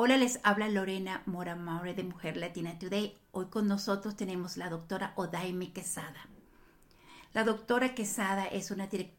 [0.00, 3.16] Hola, les habla Lorena Mora Maure de Mujer Latina Today.
[3.32, 6.28] Hoy con nosotros tenemos la doctora Odaime Quesada.
[7.34, 8.72] La doctora Quesada es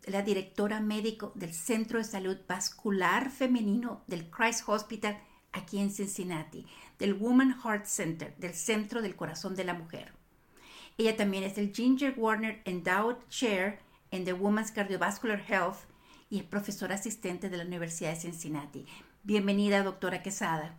[0.07, 5.19] la directora médico del Centro de Salud Vascular Femenino del Christ Hospital
[5.51, 6.65] aquí en Cincinnati,
[6.97, 10.13] del Woman Heart Center, del Centro del Corazón de la Mujer.
[10.97, 13.79] Ella también es el Ginger Warner Endowed Chair
[14.11, 15.79] en the Women's Cardiovascular Health
[16.29, 18.85] y es profesora asistente de la Universidad de Cincinnati.
[19.23, 20.77] Bienvenida, doctora Quesada.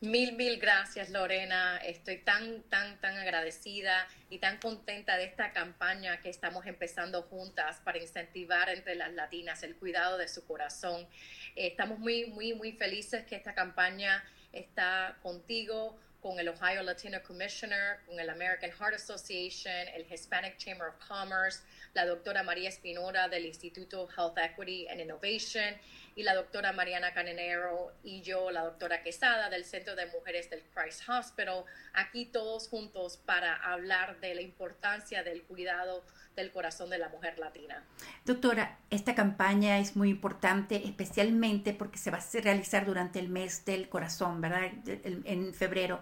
[0.00, 1.78] Mil, mil gracias, Lorena.
[1.78, 7.80] Estoy tan, tan, tan agradecida y tan contenta de esta campaña que estamos empezando juntas
[7.84, 11.08] para incentivar entre las latinas el cuidado de su corazón.
[11.56, 17.98] Estamos muy, muy, muy felices que esta campaña está contigo, con el Ohio Latino Commissioner,
[18.06, 21.60] con el American Heart Association, el Hispanic Chamber of Commerce,
[21.94, 25.76] la doctora María Espinora del Instituto Health Equity and Innovation
[26.16, 30.62] y la doctora Mariana Canenero y yo, la doctora Quesada del Centro de Mujeres del
[30.74, 36.02] Christ Hospital, aquí todos juntos para hablar de la importancia del cuidado
[36.34, 37.84] del corazón de la mujer latina.
[38.24, 43.66] Doctora, esta campaña es muy importante, especialmente porque se va a realizar durante el mes
[43.66, 44.72] del corazón, ¿verdad?
[44.86, 46.00] En febrero.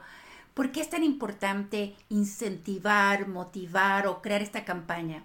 [0.55, 5.25] ¿Por qué es tan importante incentivar, motivar o crear esta campaña?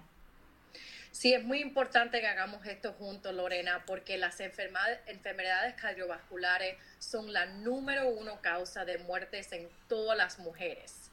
[1.12, 7.46] Sí, es muy importante que hagamos esto juntos, Lorena, porque las enfermedades cardiovasculares son la
[7.46, 11.10] número uno causa de muertes en todas las mujeres.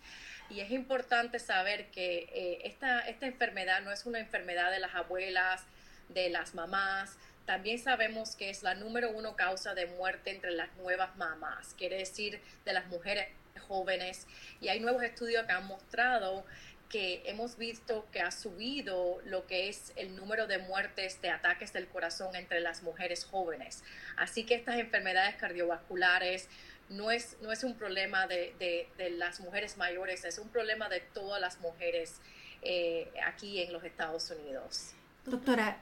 [0.50, 4.94] Y es importante saber que eh, esta, esta enfermedad no es una enfermedad de las
[4.94, 5.64] abuelas,
[6.10, 10.70] de las mamás, también sabemos que es la número uno causa de muerte entre las
[10.76, 13.30] nuevas mamás, quiere decir de las mujeres
[13.68, 14.28] jóvenes.
[14.60, 16.46] Y hay nuevos estudios que han mostrado
[16.90, 21.74] que hemos visto que ha subido lo que es el número de muertes de ataques
[21.74, 23.84] del corazón entre las mujeres jóvenes.
[24.16, 26.48] Así que estas enfermedades cardiovasculares
[26.90, 28.54] no es, no es un problema de,
[28.98, 32.16] de, las mujeres mayores, es un problema de todas las mujeres
[32.62, 34.94] eh, aquí en los Estados Unidos.
[35.26, 35.78] Doctora,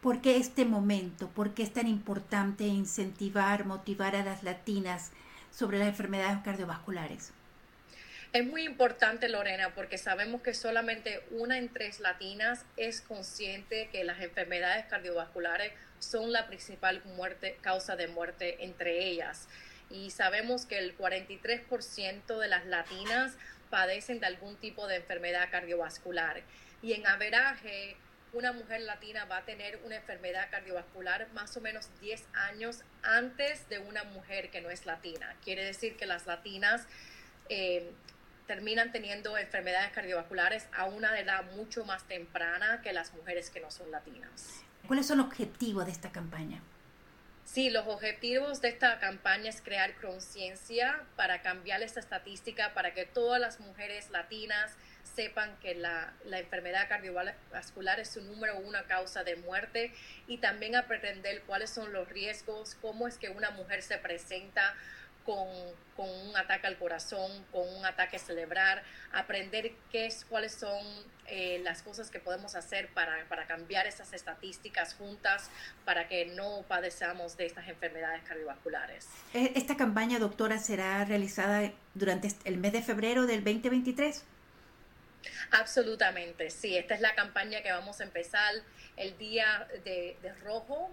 [0.00, 1.28] ¿por qué este momento?
[1.28, 5.12] ¿Por qué es tan importante incentivar, motivar a las latinas
[5.50, 7.32] sobre las enfermedades cardiovasculares?
[8.34, 14.04] Es muy importante, Lorena, porque sabemos que solamente una en tres latinas es consciente que
[14.04, 19.48] las enfermedades cardiovasculares son la principal muerte, causa de muerte entre ellas.
[19.88, 23.34] Y sabemos que el 43% de las latinas
[23.70, 26.42] padecen de algún tipo de enfermedad cardiovascular.
[26.82, 27.96] Y en averaje,
[28.34, 33.70] una mujer latina va a tener una enfermedad cardiovascular más o menos 10 años antes
[33.70, 35.34] de una mujer que no es latina.
[35.42, 36.86] Quiere decir que las latinas
[37.48, 37.90] eh,
[38.48, 43.70] terminan teniendo enfermedades cardiovasculares a una edad mucho más temprana que las mujeres que no
[43.70, 44.64] son latinas.
[44.88, 46.62] ¿Cuáles son los objetivos de esta campaña?
[47.44, 53.04] Sí, los objetivos de esta campaña es crear conciencia para cambiar esta estadística, para que
[53.04, 54.72] todas las mujeres latinas
[55.14, 59.92] sepan que la, la, enfermedad cardiovascular es su número una causa de muerte
[60.26, 64.74] y también aprender cuáles son los riesgos, cómo es que una mujer se presenta
[65.28, 65.46] con,
[65.98, 68.80] un ataque al corazón, con un ataque cerebral,
[69.12, 70.80] aprender qué es, cuáles son
[71.26, 75.50] eh, las cosas que podemos hacer para, para, cambiar esas estadísticas juntas
[75.84, 79.06] para que no padezcamos de estas enfermedades cardiovasculares.
[79.34, 84.24] Eh, ¿Esta campaña, doctora, será realizada durante el mes de febrero del 2023?
[85.50, 86.76] Absolutamente, sí.
[86.76, 88.54] Esta es la campaña que vamos a empezar
[88.96, 90.90] el día de, rojo,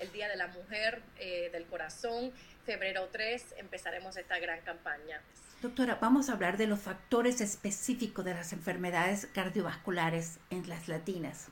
[0.00, 2.32] el día de la mujer eh, del corazón
[2.68, 5.22] febrero 3 empezaremos esta gran campaña.
[5.62, 11.48] Doctora, vamos a hablar de los factores específicos de las enfermedades cardiovasculares en las latinas.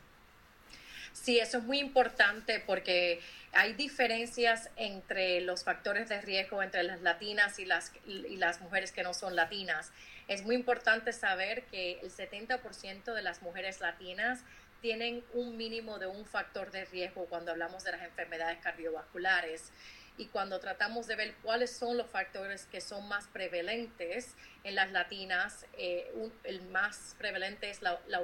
[1.14, 3.22] Sí, eso es muy importante porque
[3.52, 8.92] hay diferencias entre los factores de riesgo entre las latinas y las, y las mujeres
[8.92, 9.92] que no son latinas.
[10.28, 14.40] Es muy importante saber que el 70% de las mujeres latinas
[14.82, 19.72] tienen un mínimo de un factor de riesgo cuando hablamos de las enfermedades cardiovasculares
[20.18, 24.34] y cuando tratamos de ver cuáles son los factores que son más prevalentes
[24.64, 26.10] en las latinas, eh,
[26.44, 28.22] el más prevalente es la, la,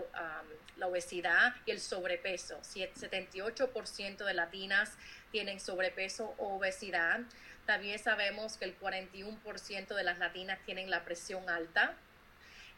[0.86, 2.58] obesidad y el sobrepeso.
[2.62, 4.96] Si el 78% de latinas
[5.30, 7.20] tienen sobrepeso o obesidad,
[7.66, 11.94] también sabemos que el 41% de las latinas tienen la presión alta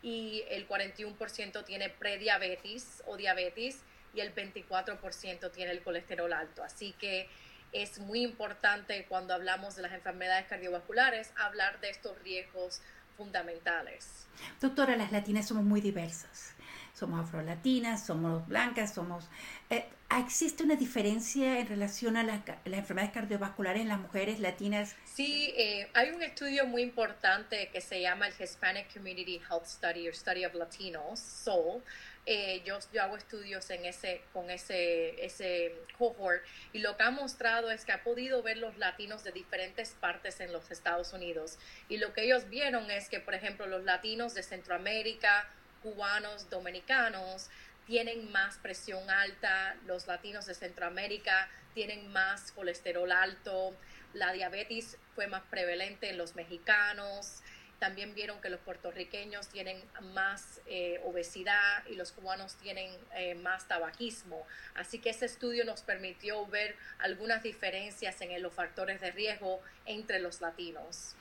[0.02, 3.78] y el 41% tiene prediabetes o diabetes
[4.12, 6.62] y el 24% tiene el colesterol alto.
[6.62, 7.28] Así que
[7.74, 12.80] es muy importante cuando hablamos de las enfermedades cardiovasculares hablar de estos riesgos
[13.16, 14.26] fundamentales.
[14.60, 16.54] Doctora, las latinas somos muy diversas.
[16.94, 19.28] somos afrolatinas, somos blancas, somos...
[19.68, 24.94] Eh, ¿Existe una diferencia en relación a las enfermedades cardiovasculares en las mujeres latinas?
[25.04, 30.06] Sí, eh, hay un estudio muy importante que se llama el Hispanic Community Health Study
[30.06, 31.82] or Study of Latinos, SOUL.
[32.26, 36.42] Eh, yo, yo, hago estudios en ese, con ese, ese cohort
[36.72, 40.40] y lo que ha mostrado es que ha podido ver los latinos de diferentes partes
[40.40, 41.58] en los Estados Unidos.
[41.90, 45.50] Y lo que ellos vieron es que, por ejemplo, los latinos de Centroamérica,
[45.82, 47.50] cubanos, dominicanos,
[47.86, 53.76] tienen más presión alta, los latinos de Centroamérica tienen más colesterol alto,
[54.14, 57.42] la diabetes fue más prevalente en los mexicanos,
[57.78, 59.80] también vieron que los puertorriqueños tienen
[60.14, 64.46] más eh, obesidad y los cubanos tienen eh, más tabaquismo.
[64.74, 70.18] Así que ese estudio nos permitió ver algunas diferencias en los factores de riesgo entre
[70.18, 71.14] los latinos.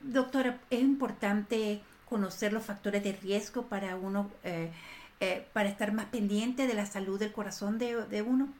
[0.00, 4.70] Doctora, es importante conocer los factores de riesgo para uno, eh,
[5.52, 8.52] para estar más pendiente de la salud del corazón de, de uno?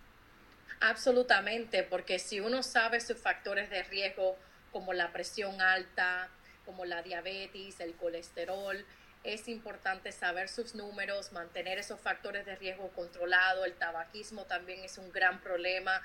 [0.81, 4.37] Absolutamente, porque si uno sabe sus factores de riesgo
[4.73, 6.29] como la presión alta,
[6.65, 8.85] como la diabetes, el colesterol,
[9.23, 13.67] es importante saber sus números, mantener esos factores de riesgo controlados.
[13.67, 16.01] El tabaquismo también es un gran problema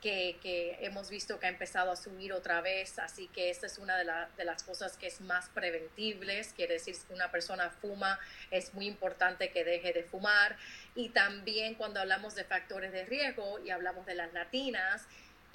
[0.00, 3.96] que, hemos visto que ha empezado a subir otra vez, así que esta es una
[3.96, 4.04] de,
[4.36, 8.18] de, las cosas que es más preventibles, quiere decir que una persona fuma,
[8.50, 10.56] es muy importante que deje de fumar
[10.94, 15.06] y también cuando hablamos de factores de riesgo y hablamos de las latinas,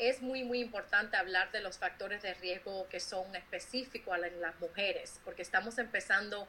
[0.01, 4.59] es muy, muy importante hablar de los factores de riesgo que son específicos en las
[4.59, 6.47] mujeres, porque estamos empezando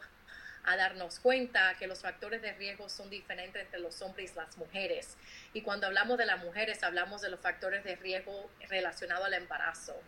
[0.65, 4.57] a darnos cuenta que los factores de riesgo son diferentes entre los hombres y las
[4.57, 5.19] mujeres.
[5.53, 10.01] Y cuando hablamos de las mujeres, hablamos de los factores de riesgo relacionados al embarazo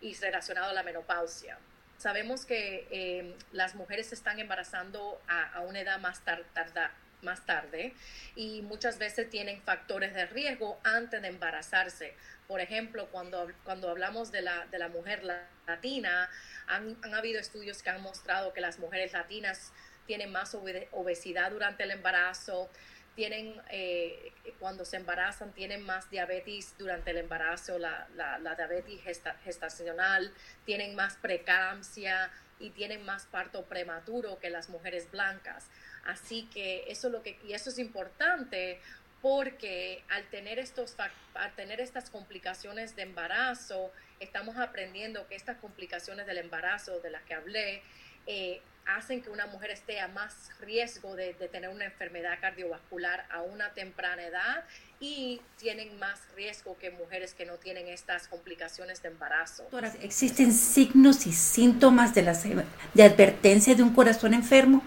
[0.00, 1.58] y relacionados a la menopausia.
[1.98, 6.92] Sabemos que eh, las mujeres se están embarazando a, una edad más tarda,
[7.24, 7.94] más tarde
[8.36, 12.14] y muchas veces tienen factores de riesgo antes de embarazarse.
[12.46, 15.22] Por ejemplo, cuando, cuando hablamos de la, de la mujer
[15.66, 16.30] latina,
[16.66, 19.72] han, han, habido estudios que han mostrado que las mujeres latinas
[20.06, 20.54] tienen más
[20.92, 22.70] obesidad durante el embarazo,
[23.14, 29.00] tienen, eh, cuando se embarazan, tienen más diabetes durante el embarazo, la, la, diabetes
[29.44, 30.32] gestacional,
[30.64, 35.68] tienen más preeclampsia y tienen más parto prematuro que las mujeres blancas.
[36.06, 38.80] Así que eso es lo que, y eso es importante
[39.22, 40.96] porque al tener, estos,
[41.34, 43.90] al tener estas complicaciones de embarazo,
[44.20, 47.82] estamos aprendiendo que estas complicaciones del embarazo de las que hablé,
[48.26, 53.40] eh, hacen que una mujer esté a más riesgo de, tener una enfermedad cardiovascular a
[53.40, 54.64] una temprana edad
[55.00, 59.66] y tienen más riesgo que mujeres que no tienen estas complicaciones de embarazo.
[60.02, 64.82] ¿Existen signos y síntomas de, las, de advertencia de un corazón enfermo?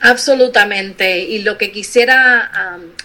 [0.00, 1.18] Absolutamente.
[1.20, 2.50] Y lo que quisiera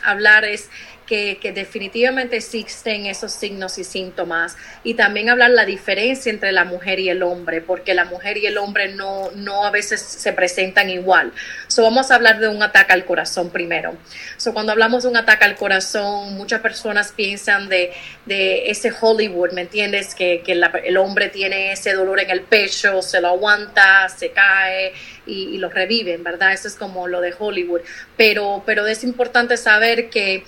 [0.03, 0.69] hablar es
[1.05, 6.99] que, definitivamente existen esos signos y síntomas y también hablar la diferencia entre la mujer
[6.99, 10.89] y el hombre, porque la mujer y el hombre no, no a veces se presentan
[10.89, 11.31] igual.
[11.67, 13.95] So, vamos a hablar de un ataque al corazón primero.
[14.37, 17.93] So, cuando hablamos de un ataque al corazón, muchas personas piensan de,
[18.25, 20.15] de ese Hollywood, ¿me entiendes?
[20.15, 24.93] Que, que el hombre tiene ese dolor en el pecho, se lo aguanta, se cae
[25.25, 26.53] y, lo reviven, ¿verdad?
[26.53, 27.81] Eso es como lo de Hollywood.
[28.17, 30.43] Pero, pero es importante saber que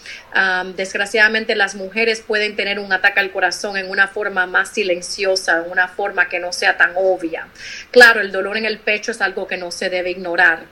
[0.75, 5.71] desgraciadamente las mujeres pueden tener un ataque al corazón en una forma más silenciosa, en
[5.71, 7.47] una forma que no sea tan obvia.
[7.91, 10.65] Claro, el dolor en el pecho es algo que no se debe ignorar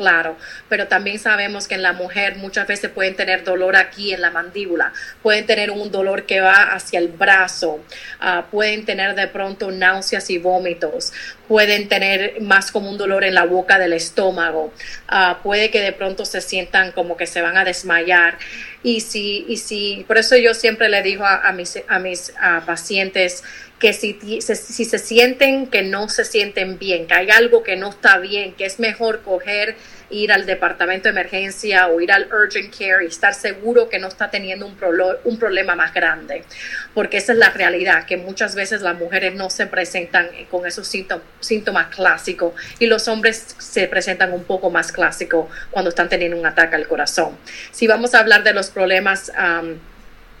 [0.00, 0.38] claro,
[0.70, 4.30] pero también sabemos que en la mujer muchas veces pueden tener dolor aquí en la
[4.30, 7.84] mandíbula, pueden tener un dolor que va hacia el brazo,
[8.18, 11.12] ah, pueden tener de pronto náuseas y vómitos,
[11.46, 14.72] pueden tener más como un dolor en la boca del estómago,
[15.12, 18.38] uh, puede que de pronto se sientan como que se van a desmayar.
[18.82, 22.32] Y si, y si, por eso yo siempre le digo a, mis, a mis
[22.64, 23.44] pacientes
[23.80, 27.88] que si, si se sienten que no se sienten bien, que hay algo que no
[27.88, 29.74] está bien, que es mejor coger
[30.10, 34.08] ir al departamento de emergencia o ir al urgent care y estar seguro que no
[34.08, 34.76] está teniendo un,
[35.24, 36.44] un problema más grande.
[36.92, 40.86] Porque esa es la realidad, que muchas veces las mujeres no se presentan con esos
[40.86, 46.36] síntomas, síntomas clásicos y los hombres se presentan un poco más clásicos cuando están teniendo
[46.36, 47.38] un ataque al corazón.
[47.70, 49.32] Si vamos a hablar de los problemas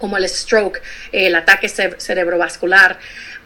[0.00, 0.82] como el stroke,
[1.12, 2.98] el ataque cerebrovascular,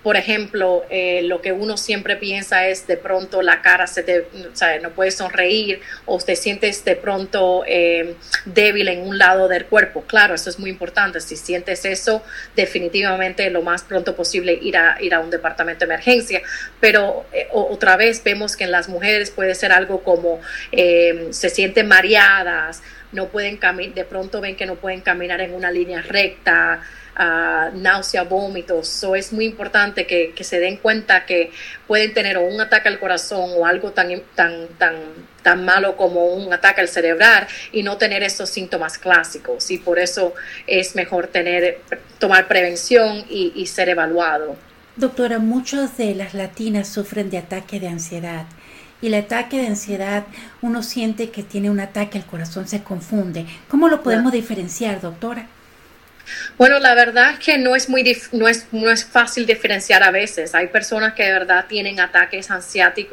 [0.05, 4.21] por ejemplo, eh, lo que uno siempre piensa es de pronto la cara se te,
[4.21, 9.49] o sea, no puedes sonreír o te sientes de pronto eh, débil en un lado
[9.49, 10.03] del cuerpo.
[10.03, 11.23] Claro, eso es muy importante.
[11.23, 12.23] Si sientes eso,
[12.55, 16.43] definitivamente lo más pronto posible ir a, ir a un departamento de emergencia.
[16.81, 20.39] Pero eh, otra vez vemos que en las mujeres puede ser algo como
[20.71, 22.83] se sienten mareadas,
[23.14, 26.83] no pueden caminar, de pronto ven que no pueden caminar en una línea recta
[27.75, 28.88] náusea, vómitos.
[28.88, 31.52] So, es muy importante que, se den cuenta que
[31.87, 34.97] pueden tener un ataque al corazón o algo tan, tan, tan,
[35.42, 39.71] tan malo como un ataque al cerebral y no tener esos síntomas clásicos.
[39.71, 40.35] Y por eso
[40.66, 41.80] es mejor tener,
[42.18, 44.56] tomar prevención y, y ser evaluado.
[44.97, 48.47] Doctora, muchas de las latinas sufren de ataque de ansiedad
[49.05, 50.25] y el ataque de ansiedad
[50.63, 53.45] uno siente que tiene un ataque al corazón, se confunde.
[53.69, 55.47] ¿Cómo lo podemos diferenciar, doctora?
[56.57, 60.11] Bueno, la verdad es que no es muy no es, no es fácil diferenciar a
[60.11, 60.54] veces.
[60.54, 63.04] Hay personas que de verdad tienen ataques eh,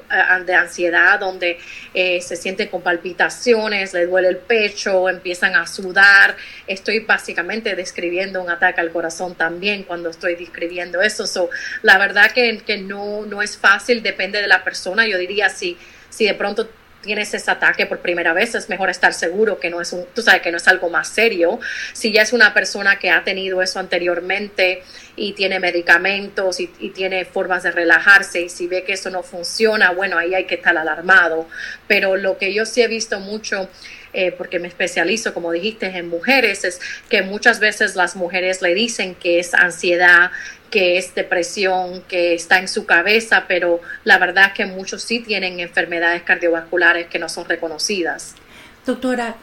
[0.46, 1.60] de ansiedad donde
[1.94, 6.36] eh, se sienten con palpitaciones, les duele el pecho, empiezan a sudar.
[6.68, 11.50] Estoy básicamente describiendo un ataque al corazón también cuando estoy describiendo eso.
[11.82, 15.06] la verdad que, que no, no es fácil, depende de la persona.
[15.08, 15.78] Yo diría si,
[16.10, 16.70] si de pronto
[17.02, 20.22] tienes ese ataque por primera vez, es mejor estar seguro que no es un, tú
[20.22, 21.60] sabes que no es algo más serio.
[21.94, 24.84] Si ya es una persona que ha tenido eso anteriormente
[25.16, 29.92] y tiene medicamentos y, tiene formas de relajarse y si ve que eso no funciona,
[29.92, 31.48] bueno, ahí hay que estar alarmado.
[31.88, 33.70] Pero lo que yo sí he visto mucho
[34.14, 38.74] eh, porque me especializo, como dijiste, en mujeres, es que muchas veces las mujeres le
[38.74, 40.32] dicen que es ansiedad,
[40.70, 45.20] que es depresión, que está en su cabeza, pero la verdad es que muchos sí
[45.20, 48.36] tienen enfermedades cardiovasculares que no son reconocidas.
[48.86, 49.36] Doctora,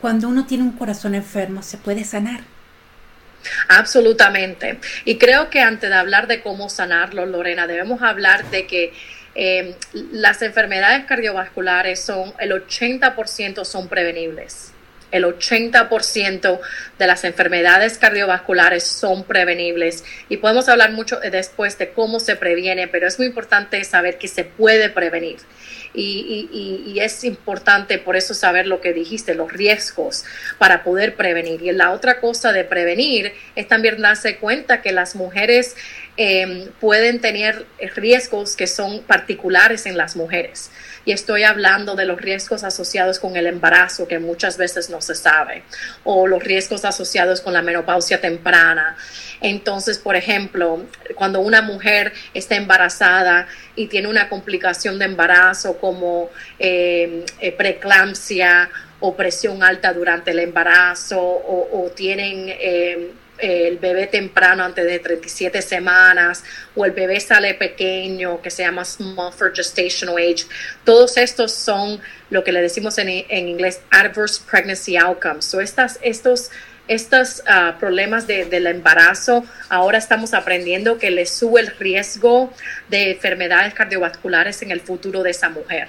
[0.00, 2.40] cuando uno tiene un corazón enfermo, ¿se puede sanar?
[3.68, 4.78] Absolutamente.
[5.04, 8.92] Y creo que antes de hablar de cómo sanarlo, Lorena, debemos hablar de que
[9.34, 9.76] eh,
[10.12, 14.72] las enfermedades cardiovasculares son, el 80% son prevenibles
[15.12, 16.60] el 80%
[16.98, 22.88] de las enfermedades cardiovasculares son prevenibles y podemos hablar mucho después de cómo se previene,
[22.88, 25.36] pero es muy importante saber que se puede prevenir.
[25.94, 30.24] Y, es importante por eso saber lo que dijiste, los riesgos
[30.58, 31.60] para poder prevenir.
[31.62, 35.76] Y la otra cosa de prevenir es también darse cuenta que las mujeres
[36.16, 40.70] eh, pueden tener riesgos que son particulares en las mujeres
[41.04, 45.14] y estoy hablando de los riesgos asociados con el embarazo que muchas veces no se
[45.14, 45.64] sabe
[46.04, 48.96] o los riesgos asociados con la menopausia temprana.
[49.40, 56.30] Entonces, por ejemplo, cuando una mujer está embarazada y tiene una complicación de embarazo como
[56.58, 63.10] eh, eh, preeclampsia o presión alta durante el embarazo o, tienen eh,
[63.42, 66.44] el bebé temprano antes de 37 semanas
[66.76, 70.46] o el bebé sale pequeño que se llama small for gestational age.
[70.84, 75.44] Todos estos son lo que le decimos en, inglés adverse pregnancy outcomes.
[75.44, 76.50] So estas, estos
[76.88, 82.52] estos ah, problemas del embarazo, ahora estamos aprendiendo que le sube el riesgo
[82.88, 85.88] de enfermedades cardiovasculares en el futuro de esa mujer.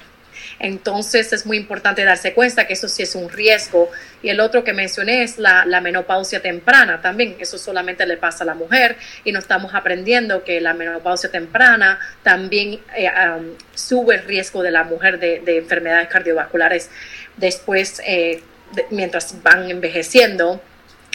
[0.64, 3.92] Entonces es muy importante darse cuenta que eso sí es un riesgo.
[4.22, 7.36] Y el otro que mencioné es la, menopausia temprana también.
[7.38, 12.00] Eso solamente le pasa a la mujer y no estamos aprendiendo que la menopausia temprana
[12.24, 13.12] también eh,
[13.76, 16.90] sube el riesgo de la mujer de, enfermedades cardiovasculares
[17.36, 18.42] después, eh,
[18.90, 20.62] mientras van envejeciendo.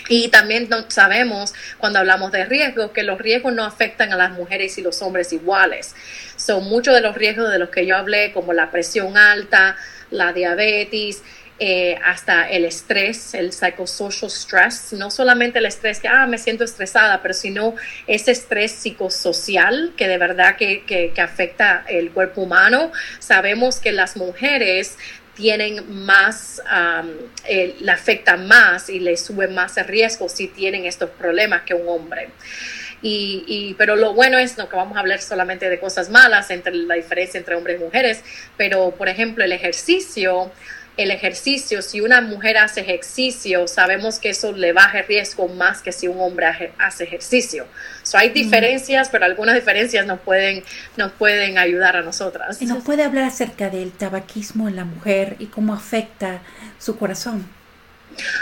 [0.09, 4.79] Y también sabemos cuando hablamos de riesgos que los riesgos no afectan a las mujeres
[4.79, 5.95] y los hombres iguales.
[6.37, 9.77] Son muchos de los riesgos de los que yo hablé, como la presión alta,
[10.11, 11.23] la diabetes,
[11.61, 16.63] eh, hasta el estrés, el psychosocial stress, no solamente el estrés que, ah, me siento
[16.63, 17.75] estresada, pero sino
[18.07, 22.93] ese estrés psicosocial que de verdad que, que, que afecta el cuerpo humano.
[23.19, 24.97] Sabemos que las mujeres
[25.39, 26.61] tienen más,
[27.49, 31.75] eh, le afecta más y le sube más el riesgo si tienen estos problemas que
[31.75, 32.31] un hombre.
[33.03, 36.51] Y, y, pero lo bueno es no que vamos a hablar solamente de cosas malas
[36.51, 38.25] entre la diferencia entre hombres y mujeres,
[38.57, 40.51] pero por ejemplo el ejercicio
[40.99, 45.81] el ejercicio, si una mujer hace ejercicio, sabemos que eso le baja el riesgo más
[45.81, 47.67] que si un hombre hace ejercicio.
[48.03, 50.65] So, hay diferencias, pero algunas diferencias nos pueden,
[50.97, 52.61] nos pueden ayudar a nosotras.
[52.61, 56.43] ¿Y nos puede hablar acerca del tabaquismo en la mujer y cómo afecta
[56.79, 57.58] su corazón?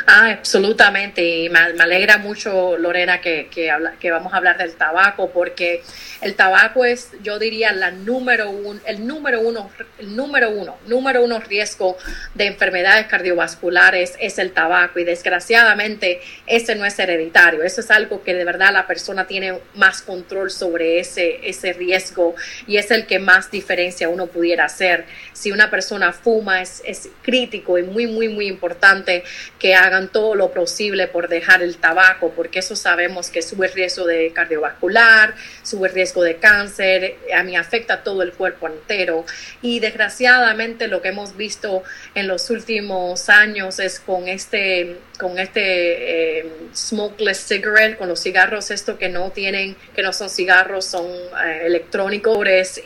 [0.06, 1.22] Ah, absolutamente.
[1.24, 5.82] Y me, alegra mucho, Lorena, que, que, que, vamos a hablar del tabaco, porque
[6.20, 11.22] el tabaco es, yo diría, la número uno, el número uno, el número uno, número
[11.22, 11.96] uno riesgo
[12.34, 14.98] de enfermedades cardiovasculares es el tabaco.
[14.98, 17.62] Y desgraciadamente, ese no es hereditario.
[17.62, 22.34] Eso es algo que de verdad la persona tiene más control sobre ese, ese riesgo
[22.66, 25.04] y es el que más diferencia uno pudiera hacer.
[25.32, 29.24] Si una persona fuma, es, es crítico y muy, muy, muy importante
[29.58, 33.72] que hagan todo lo posible por dejar el tabaco, porque eso sabemos que sube el
[33.72, 39.24] riesgo de cardiovascular, sube el riesgo de cáncer, a mí afecta todo el cuerpo entero.
[39.62, 41.82] Y desgraciadamente lo que hemos visto
[42.14, 48.70] en los últimos años es con este, con este eh, smokeless cigarette, con los cigarros
[48.70, 52.36] esto que no tienen, que no son cigarros, son eh, electrónicos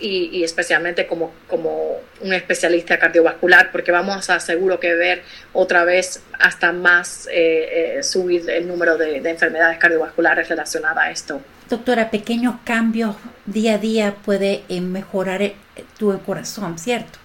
[0.01, 5.23] y, especialmente como, como un especialista cardiovascular, porque vamos a seguro que ver
[5.53, 11.41] otra vez hasta más eh, eh, subir el número de, enfermedades cardiovasculares relacionadas a esto.
[11.69, 15.53] Doctora, pequeños cambios día a día puede mejorar
[15.99, 17.19] tu corazón, ¿cierto?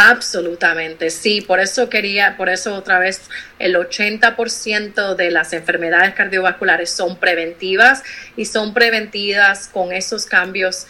[0.00, 3.28] Absolutamente, sí, por eso quería, por eso otra vez
[3.58, 8.04] el 80% de las enfermedades cardiovasculares son preventivas
[8.36, 10.86] y son preventivas con esos cambios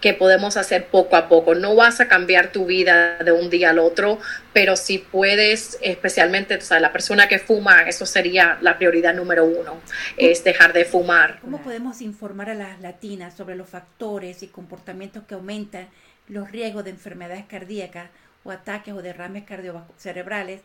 [0.00, 1.54] que podemos hacer poco a poco.
[1.54, 4.18] No vas a cambiar tu vida de un día al otro,
[4.54, 9.80] pero si puedes, especialmente o la persona que fuma, eso sería la prioridad número uno,
[10.16, 11.40] es dejar de fumar.
[11.42, 15.88] ¿Cómo podemos informar a las latinas sobre los factores y comportamientos que aumentan
[16.28, 18.10] los riesgos de enfermedades cardíacas
[18.46, 19.44] o ataques o derrames
[19.96, 20.62] cerebrales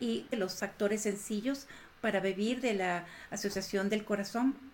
[0.00, 1.66] y los factores sencillos
[2.00, 4.73] para vivir de la Asociación del Corazón?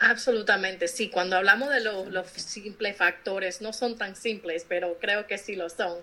[0.00, 1.08] Absolutamente, sí.
[1.08, 5.70] Cuando hablamos de los simples factores, no son tan simples, pero creo que sí lo
[5.70, 5.98] son.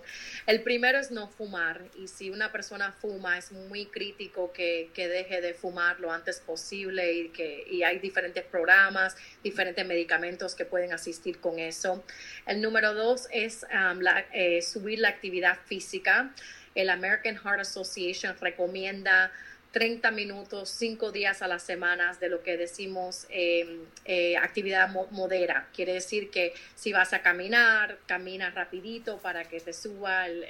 [0.46, 1.82] El primero es no fumar.
[1.96, 7.12] Y si una persona fuma, es muy crítico que, deje de fumar lo antes posible
[7.12, 9.14] y que y hay diferentes programas,
[9.44, 12.02] diferentes medicamentos que pueden asistir con eso.
[12.46, 14.00] El número dos es um,
[14.32, 16.34] eh, subir la actividad física.
[16.74, 19.30] El American Heart Association recomienda
[19.72, 25.66] 30 minutos, 5 días a las semanas de lo que decimos em, eh, actividad modera.
[25.74, 30.44] Quiere decir que si vas a caminar, camina rapidito para que te suba el,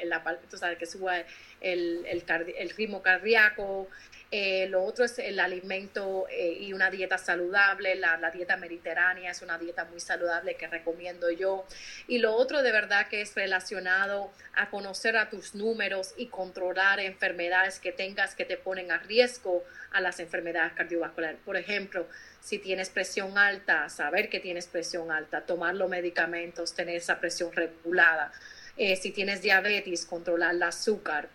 [0.78, 1.18] que suba
[1.60, 3.88] el, el ritmo cardíaco,
[4.34, 7.96] eh, lo otro es el alimento eh, y una dieta saludable.
[7.96, 11.66] La, dieta mediterránea es una dieta muy saludable que recomiendo yo.
[12.08, 16.98] Y lo otro de verdad que es relacionado a conocer a tus números y controlar
[16.98, 21.38] enfermedades que tengas que te ponen a riesgo a las enfermedades cardiovasculares.
[21.44, 22.08] Por ejemplo,
[22.40, 27.52] si tienes presión alta, saber que tienes presión alta, tomar los medicamentos, tener esa presión
[27.52, 28.32] regulada.
[28.78, 31.28] Eh, si tienes diabetes, controlar el azúcar.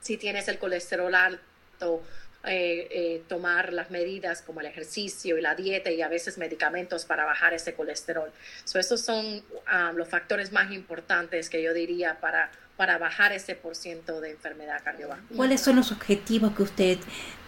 [0.00, 2.02] Si tienes el colesterol alto,
[2.44, 7.04] eh, eh, tomar las medidas como el ejercicio y la dieta y a veces medicamentos
[7.04, 8.30] para bajar ese colesterol.
[8.64, 13.56] So, esos son ah, los factores más importantes que yo diría para, para bajar ese
[13.56, 15.36] por ciento de enfermedad cardiovascular.
[15.36, 16.98] ¿Cuáles son los objetivos que usted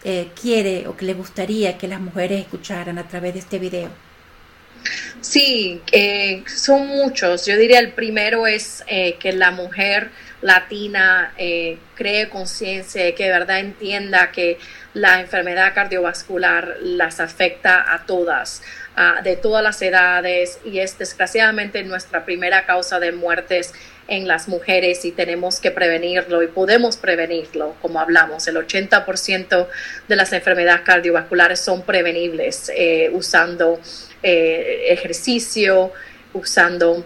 [0.05, 3.89] eh, quiere o que le gustaría que las mujeres escucharan a través de este video?
[5.21, 5.81] Sí,
[6.47, 7.47] son muchos.
[7.47, 11.33] Yo diría el primero es que la mujer latina
[11.95, 14.59] cree conciencia, que de verdad entienda que
[14.95, 18.63] la enfermedad cardiovascular las afecta a todas,
[19.23, 23.73] de todas las edades y es desgraciadamente nuestra primera causa de muertes
[24.09, 28.47] en las mujeres y tenemos que prevenirlo y podemos prevenirlo, como hablamos.
[28.49, 29.69] El 80%
[30.09, 33.81] de las enfermedades cardiovasculares son prevenibles eh, usando
[34.23, 35.93] eh, ejercicio,
[36.33, 37.05] usando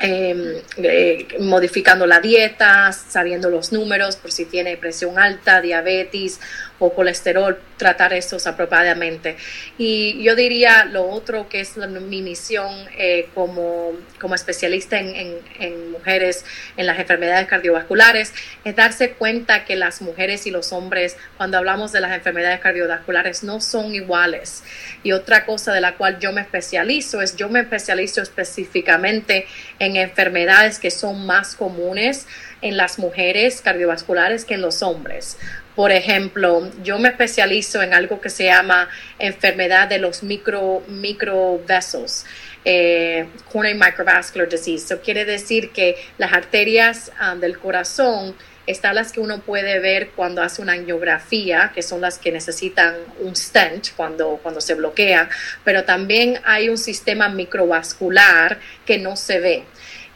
[0.00, 6.38] Em, eh, modificando la dieta, sabiendo los números por si tiene presión alta, diabetes
[6.78, 9.36] o colesterol, tratar estos apropiadamente.
[9.78, 15.90] Y yo diría lo otro que es mi misión eh, como, como especialista en, en,
[15.90, 16.44] mujeres
[16.76, 18.32] en las enfermedades cardiovasculares,
[18.64, 23.42] es darse cuenta que las mujeres y los hombres, cuando hablamos de las enfermedades cardiovasculares,
[23.42, 24.62] no son iguales.
[25.02, 29.46] Y otra cosa de la cual yo me especializo es, yo me especializo específicamente
[29.78, 32.26] en enfermedades que son más comunes
[32.60, 35.38] en las mujeres cardiovasculares que en los hombres.
[35.78, 38.88] Por ejemplo, yo me especializo en algo que se llama
[39.20, 42.24] enfermedad de los micro, microvesos.
[42.64, 44.86] Eh, coronary microvascular disease.
[44.86, 48.34] Eso quiere decir que las arterias um, del corazón
[48.66, 52.96] están las que uno puede ver cuando hace una angiografía, que son las que necesitan
[53.20, 55.28] un stent cuando, cuando se bloquea,
[55.62, 59.64] pero también hay un sistema microvascular que no se ve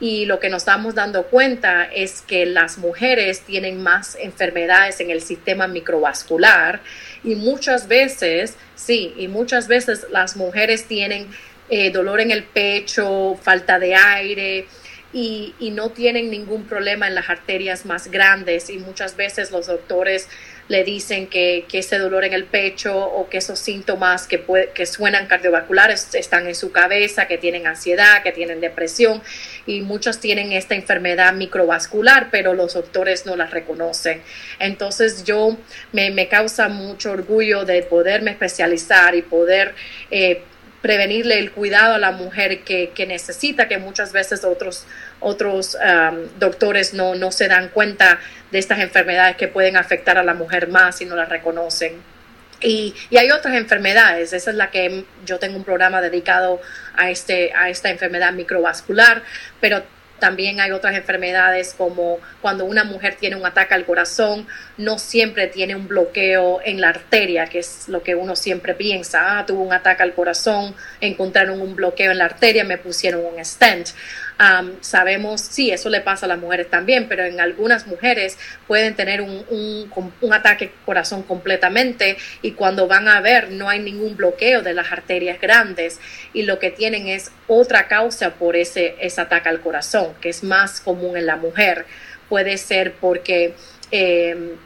[0.02, 5.12] y lo que nos estamos dando cuenta es que las mujeres tienen más enfermedades en
[5.12, 6.80] el sistema microvascular
[7.22, 11.28] y muchas veces, sí, y muchas veces las mujeres tienen
[11.70, 14.66] eh, dolor en el pecho, falta de aire,
[15.12, 19.66] y, y, no tienen ningún problema en las arterias más grandes y muchas veces los
[19.66, 20.26] doctores
[20.68, 24.42] le dicen que, ese dolor en el pecho o que esos síntomas que,
[24.74, 29.22] que suenan cardiovasculares están en su cabeza, que tienen ansiedad, que tienen depresión
[29.66, 34.22] y muchos tienen esta enfermedad microvascular, pero los doctores no la reconocen.
[34.58, 35.56] Entonces yo
[35.92, 39.74] me, me causa mucho orgullo de poderme especializar y poder...
[40.10, 40.42] Eh,
[40.82, 44.84] prevenirle el cuidado a la mujer que, que necesita, que muchas veces otros,
[45.20, 45.78] otros
[46.38, 48.18] doctores no, no se dan cuenta
[48.50, 52.02] de estas enfermedades que pueden afectar a la mujer más si no las reconocen.
[52.60, 56.60] Y, y, hay otras enfermedades, esa es la que yo tengo un programa dedicado
[56.94, 59.22] a, este, a esta enfermedad microvascular,
[59.60, 59.82] pero
[60.22, 65.48] también hay otras enfermedades como cuando una mujer tiene un ataque al corazón, no siempre
[65.48, 69.40] tiene un bloqueo en la arteria, que es lo que uno siempre piensa.
[69.40, 73.44] Ah, tuvo un ataque al corazón, encontraron un bloqueo en la arteria, me pusieron un
[73.44, 73.88] stent
[74.80, 79.20] sabemos, sí, eso le pasa a las mujeres también, pero en algunas mujeres pueden tener
[79.20, 79.44] un,
[80.20, 84.90] un, ataque corazón completamente y cuando van a ver no hay ningún bloqueo de las
[84.90, 86.00] arterias grandes
[86.32, 90.42] y lo que tienen es otra causa por ese, ese ataque al corazón, que es
[90.42, 91.86] más común en la mujer.
[92.28, 93.54] Puede ser porque
[93.90, 94.56] eh,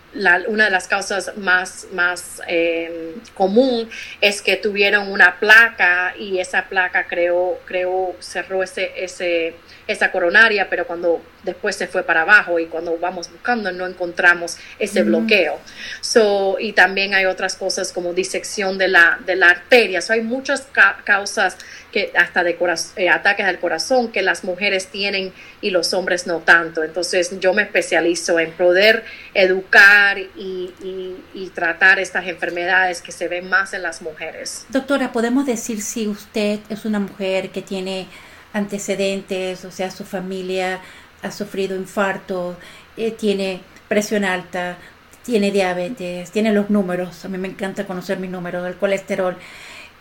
[0.49, 3.89] una de las causas más, más eh, común
[4.21, 9.55] es que tuvieron una placa y esa placa creó, creó cerró ese, ese,
[9.87, 14.59] esa coronaria, pero cuando después se fue para abajo y cuando vamos buscando no encontramos
[14.79, 15.59] ese bloqueo.
[16.01, 20.03] So, y también hay otras cosas como disección de la, de la arteria.
[20.03, 20.67] So, hay muchas
[21.05, 21.57] causas
[21.93, 22.59] que hasta de
[22.97, 26.83] eh, ataques al corazón que las mujeres tienen y los hombres no tanto.
[26.83, 33.73] Entonces yo me especializo en poder educar y, tratar estas enfermedades que se ven más
[33.73, 34.67] en las mujeres.
[34.69, 38.07] Doctora, ¿podemos decir si usted es una mujer que tiene
[38.53, 40.81] antecedentes, o sea, su familia
[41.23, 42.57] ha sufrido infarto,
[42.97, 44.77] eh, tiene presión alta,
[45.23, 49.37] tiene diabetes, tiene los números, a mí me encanta conocer mis números, del colesterol,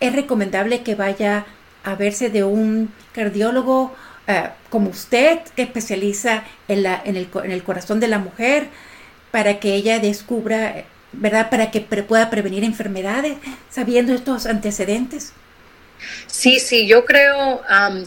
[0.00, 1.46] es recomendable que vaya
[1.84, 3.94] a verse de un cardiólogo
[4.26, 8.68] eh, como usted, que especializa en, la, el, en el corazón de la mujer,
[9.36, 11.50] para que ella descubra, ¿verdad?
[11.50, 13.34] Para que pueda prevenir enfermedades,
[13.68, 15.34] sabiendo estos antecedentes.
[16.26, 17.60] Sí, sí, yo creo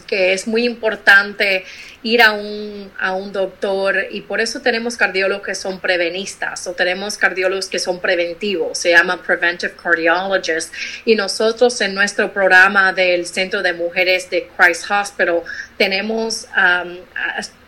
[0.08, 1.64] que es muy importante
[2.02, 6.72] ir a un, a un doctor y por eso tenemos cardiólogos que son prevenistas o
[6.72, 10.72] tenemos cardiólogos que son preventivos, se llama Preventive Cardiologists
[11.04, 15.42] y nosotros en nuestro programa del Centro de Mujeres de Christ Hospital
[15.76, 16.46] tenemos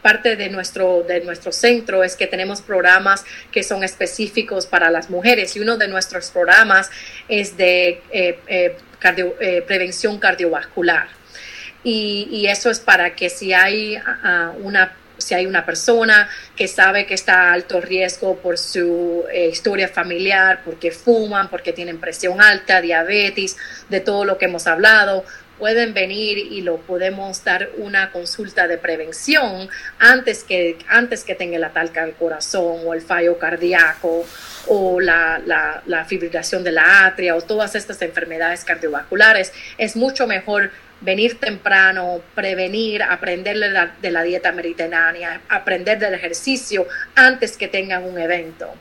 [0.03, 5.09] parte de nuestro, de nuestro centro es que tenemos programas que son específicos para las
[5.09, 6.91] mujeres y uno de nuestros programas
[7.29, 8.77] es de eh, eh,
[9.41, 11.09] eh, prevención cardiovascular.
[11.85, 17.07] Y, eso es para que si hay ah, una si hay una persona que sabe
[17.07, 22.41] que está a alto riesgo por su eh, historia familiar, porque fuman, porque tienen presión
[22.41, 23.57] alta, diabetes,
[23.89, 25.25] de todo lo que hemos hablado,
[25.59, 29.69] pueden venir y lo podemos dar una consulta de prevención
[30.01, 34.27] antes que, antes que tenga el ataque al corazón o el fallo cardíaco
[34.67, 35.41] o la,
[35.87, 39.53] la, fibrilación de la atria o todas estas enfermedades cardiovasculares.
[39.79, 46.15] Es mucho mejor venir temprano, prevenir, aprender de la, de la dieta mediterránea, aprender del
[46.15, 48.73] ejercicio antes que tengan un evento.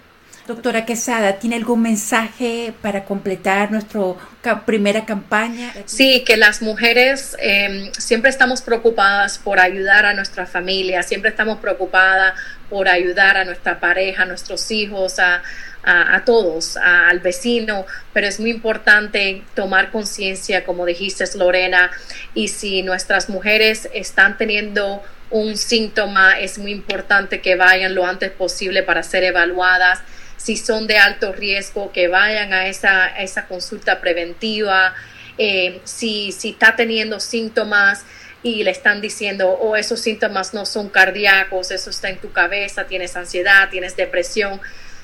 [0.48, 5.72] Doctora Quesada, ¿tiene algún mensaje para completar nuestra primera campaña?
[5.86, 11.60] Sí, que las mujeres em, siempre estamos preocupadas por ayudar a nuestra familia, siempre estamos
[11.60, 12.34] preocupadas
[12.70, 15.44] por ayudar a nuestra pareja, a nuestros hijos, a,
[15.84, 21.92] a, todos, al vecino, pero es muy importante tomar conciencia, como dijiste, Lorena,
[22.34, 28.32] y si nuestras mujeres están teniendo un síntoma, es muy importante que vayan lo antes
[28.32, 30.00] posible para ser evaluadas
[30.38, 34.94] si son de alto riesgo, que vayan a esa, esa consulta preventiva,
[35.38, 38.06] eh, si, si está teniendo síntomas
[38.44, 42.86] y le están diciendo, oh, esos síntomas no son cardíacos, eso está en tu cabeza,
[42.86, 44.60] tienes ansiedad, tienes depresión.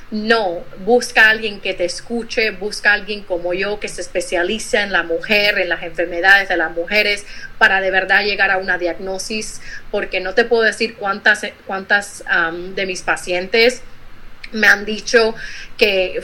[0.09, 4.81] No, busca a alguien que te escuche, busca a alguien como yo que se especializa
[4.83, 7.25] en la mujer, en las enfermedades de las mujeres,
[7.57, 9.59] para de verdad llegar a una diagnosis,
[9.91, 12.23] porque no te puedo decir cuántas, cuántas
[12.73, 13.81] de mis pacientes
[14.53, 15.35] me han dicho
[15.77, 16.23] que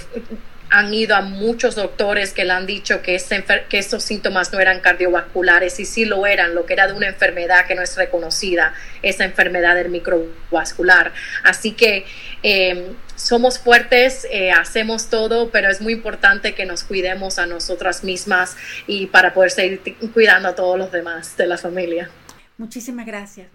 [0.74, 3.22] han ido a muchos doctores que le han dicho que,
[3.70, 7.08] que esos síntomas no eran cardiovasculares y sí lo eran, lo que era de una
[7.08, 11.12] enfermedad que no es reconocida, esa enfermedad del microvascular.
[11.44, 12.08] Así que
[12.42, 18.04] em, somos fuertes, eh, hacemos todo, pero es muy importante que nos cuidemos a nosotras
[18.04, 18.58] mismas
[18.88, 19.80] y para poder seguir
[20.12, 22.10] cuidando a todos los demás de la familia.
[22.58, 23.48] Muchísimas gracias.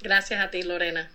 [0.00, 1.10] Gracias a ti, Lorena.